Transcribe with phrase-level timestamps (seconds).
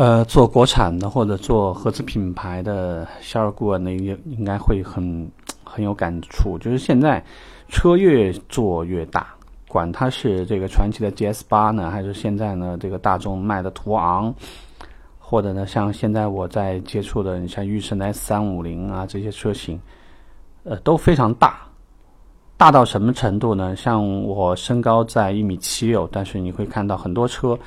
[0.00, 5.30] 呃，做国产的或者做合资品牌的销售顾问呢，应应该会很
[5.62, 6.56] 很有感触。
[6.56, 7.22] 就是现在
[7.68, 9.26] 车越做越大，
[9.68, 14.34] 管它是这个传祺的 GS 八呢，还是现在呢这个大众卖的途昂，
[15.18, 19.78] 或者呢像现在我在接触的，你像驭胜的 S 三五零啊这些车型，
[20.64, 21.60] 呃都非常大。
[22.56, 23.76] 大到什么程度呢？
[23.76, 27.58] 像我身高在一米七六，但是你会看到很多车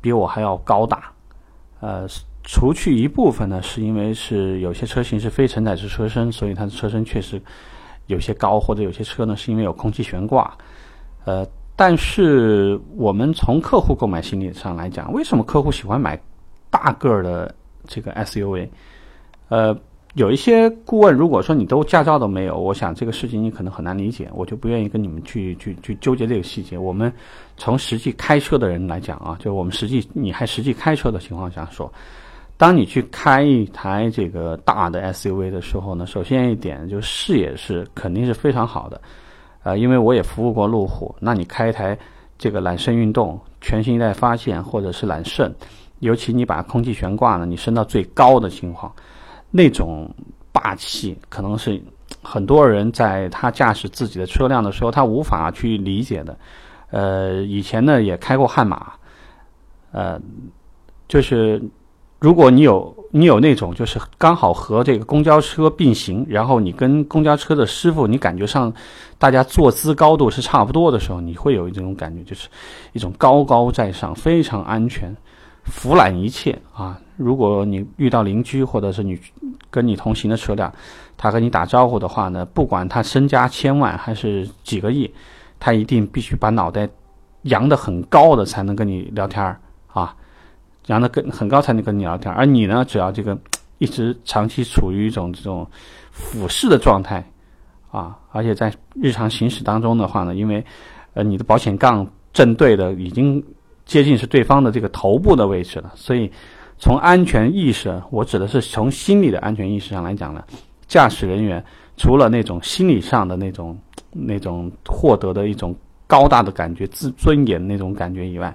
[0.00, 1.12] 比我还要高大。
[1.80, 2.06] 呃，
[2.42, 7.40] 除去一部分呢，是因为是有些车型是非承载式车身，所以它的车身确实
[8.06, 10.56] 有些高，或者有些车呢是因为有空气悬挂。
[11.24, 16.20] 呃，但是我们从客户购买心理上来讲，为什么客户喜欢买
[16.70, 17.54] 大个儿的
[17.86, 18.68] 这个 SUV？
[19.48, 19.76] 呃。
[20.16, 26.78] 有一些顾问，如果说你都驾照都没有，我想这个事情你可能很难理解，我就不愿意跟你们去去去纠结这个细节。
[26.78, 27.12] 我们
[27.58, 31.92] 从实际开车的人来讲啊，就我们实际你还实际开车的情况下说，
[32.56, 38.98] 当你去开一台这个大的 SUV 的时候呢，首先一点就视野是肯定是非常好的，
[39.64, 41.98] 呃，因为我也服务过路虎，那你开一台
[42.38, 45.54] 这个揽胜运动全新一代发现或者是揽胜，
[45.98, 48.90] 尤其你把空气悬挂呢，你升到最高的情况。
[49.56, 50.08] 那种
[50.52, 51.82] 霸气，可能是
[52.22, 56.38] 很多人在他驾驶自己的车辆的时候，他无法去理解的。
[56.90, 58.92] 呃，以前呢也开过悍马，
[59.90, 60.20] 呃，
[61.08, 61.60] 就是
[62.18, 68.72] 如果你有你有那种就是刚好和这个公交车并行，然后你跟公交车的师傅，你感觉上
[69.18, 72.48] 大家坐姿高度是差不多的时候，你会有这种感觉，就是
[72.92, 75.14] 一种高高在上，非常安全。
[75.66, 76.98] 俯览一切啊！
[77.16, 79.18] 如果你遇到邻居或者是你
[79.68, 80.72] 跟你同行的车辆，
[81.16, 85.10] 他跟你打招呼的话呢，不管他身家千万还是几个亿，
[85.58, 86.88] 他一定必须把脑袋
[87.42, 89.58] 扬得很高的才能跟你聊天儿
[89.92, 90.14] 啊，
[90.86, 92.32] 扬得跟很高才能跟你聊天。
[92.32, 93.36] 而你呢，只要这个
[93.78, 95.66] 一直长期处于一种这种
[96.12, 97.24] 俯视的状态
[97.90, 100.64] 啊，而且在日常行驶当中的话呢，因为
[101.14, 103.42] 呃你的保险杠正对的已经。
[103.86, 106.30] 接近是对方的这个头部的位置了，所以
[106.76, 110.44] 从安全意识，我指的是从心理的安全意识上来讲呢，
[110.88, 111.64] 驾驶人员
[111.96, 113.78] 除了那种心理上的那种
[114.10, 115.74] 那种获得的一种
[116.06, 118.54] 高大的感觉、自尊严那种感觉以外，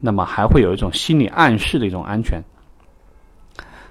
[0.00, 2.42] 那么还会有一种心理暗示的一种安全。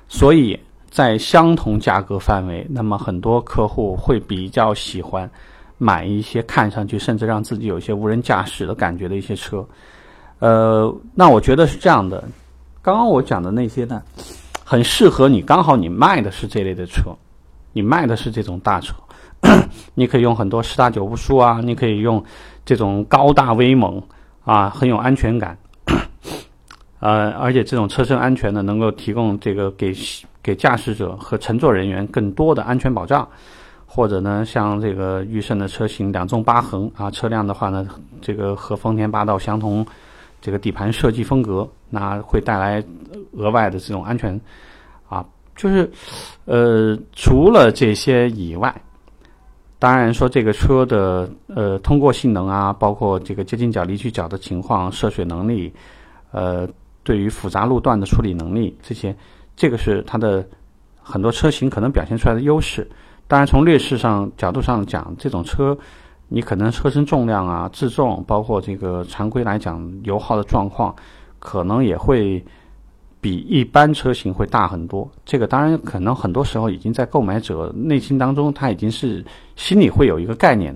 [0.08, 0.59] 所以
[0.90, 5.30] 在相同价格范围，那么很多客户会比较喜欢
[5.78, 9.66] 买一些看上去甚至让自己有一些无人驾驶的感觉的一些车。
[10.41, 12.24] 呃，那我觉得是这样的，
[12.81, 14.02] 刚刚我讲的那些呢，
[14.66, 15.40] 很适合你。
[15.40, 17.16] 刚好你卖的是这类的车，
[17.74, 18.96] 你卖的是这种大车，
[19.94, 22.24] 你可以用很多十大九不输啊，你可以用
[22.66, 24.01] 这种高大威猛
[24.44, 25.56] 啊，很有安全感。
[27.01, 29.96] 呃，而且这种车身安全呢，能够提供这个给
[30.41, 33.28] 给驾驶者和乘坐人员更多的安全保障。
[33.85, 37.85] 或者呢，像这个驭胜的车型两纵八横啊，车辆的话呢，
[38.22, 39.85] 这个和丰田霸道相同。
[40.41, 42.84] 这个底盘设计风格，那会带来
[43.34, 44.41] 额外的这种安全
[45.07, 45.24] 啊，
[45.56, 45.88] 就是
[46.46, 48.74] 呃，除了这些以外，
[49.78, 55.72] 当然说这个车的呃通过性能啊，包括这个接近角离去角的情况、涉水能力，
[56.31, 56.68] 呃，
[57.03, 59.16] 对于复杂路段的处理能力，这些
[59.56, 60.44] 这个是它的
[61.00, 62.90] 很多车型可能表现出来的优势。
[63.28, 65.78] 当然，从劣势上角度上讲，这种车。
[66.34, 70.96] 你可能车身重量啊、自重，包括这个常规来讲油耗的状况，
[71.40, 72.42] 可能也会
[73.19, 75.06] 比一般车型会大很多。
[75.25, 79.22] 这个当然可能很多时候已经在购买者内心当中，他已经是
[79.58, 80.74] 心里会有一个概念，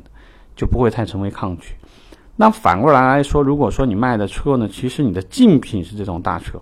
[0.58, 1.74] 就不会太成为抗拒。
[2.36, 6.62] 那反过来来说，如果说你卖的车呢，其实你的竞品是这种大车，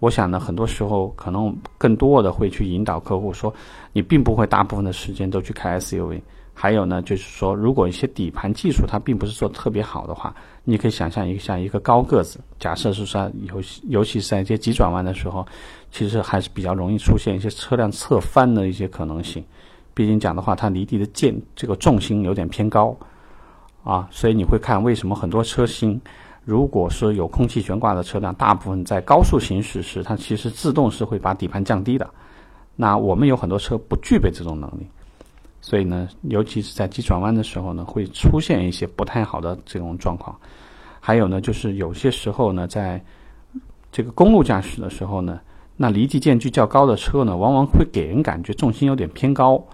[0.00, 3.54] 我想呢，很多时候可能更多的会去引导客户说，
[3.92, 6.20] 你并不会大部分的时间都去开 SUV。
[6.54, 15.44] 还有呢，就是说，如果一些底盘技术它并不是做的特别好的话，你可以想象一下一个高个子，假设是说尤其尤其是在一些急转弯的时候，
[15.90, 19.42] 其实还是比较容易出现一些车辆侧翻的一些可能性。
[19.94, 22.96] 毕竟讲的话，它离地的键这个重心有点偏高
[23.82, 26.00] 啊，所以你会看为什么很多车型，
[26.44, 32.08] 如果说有空气悬挂的车辆，大部分在高速行驶时，它其实自动是会把底盘降低的。
[32.76, 34.86] 那我们有很多车不具备这种能力。
[35.62, 40.36] 所以呢，尤其是在急转弯的时候呢，会出现一些不太好的这种状况。
[41.00, 43.02] 还有呢，就是有些时候呢，在
[43.90, 45.40] 这个公路驾驶的时候呢，
[45.76, 49.64] 那离地间距较高的车呢，往往会给人感觉重心有点偏高。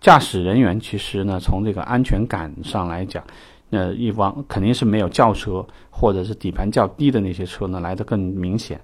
[0.00, 3.24] 驾驶人员其实呢，从这个安全感上来讲，
[3.70, 8.80] 那，一往肯定是没有轿车或者是底盘较低的那些车呢来的更明显。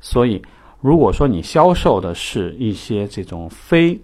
[0.00, 0.42] 所以，
[0.80, 3.98] 如果说你销售的是一些这种非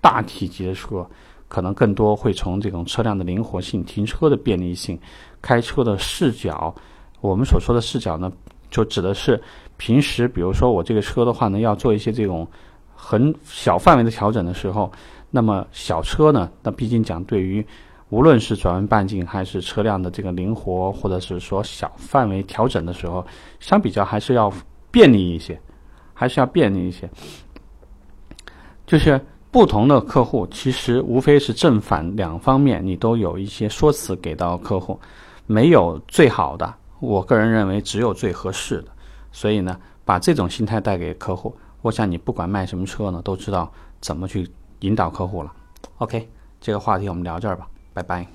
[0.00, 1.08] 大体积的车，
[1.52, 4.98] 可能更多会从这种车辆的灵活性、停车的便利性、
[5.42, 6.74] 开车的视角。
[7.20, 8.32] 我们所说的视角呢，
[8.70, 9.38] 就指的是
[9.76, 12.48] 平时，比如说我这个车的话呢，要做一些这种
[12.94, 14.90] 很小范围的调整的时候，
[15.30, 17.62] 那么小车呢，那毕竟讲对于
[18.08, 23.22] 无论是转弯半径还是车辆的这个灵活，或者是说小范围调整的时候，
[23.60, 24.50] 相比较还是要
[24.90, 25.60] 便利一些。
[26.14, 27.10] 还是要便利一些，
[28.86, 29.20] 就是
[29.52, 34.98] 不同的客户，其实无非是正反两方面，你都有一些说辞给到客户，
[35.46, 38.88] 没有最好的，我个人认为只有最合适的。
[39.30, 43.70] 所以呢，把这种心态带给客户，我想你不管卖什么车呢，都知道
[44.00, 44.50] 怎么去
[44.80, 45.52] 引导客户了。
[45.98, 46.26] OK，
[46.58, 48.26] 这个话题我们聊这儿吧，拜拜。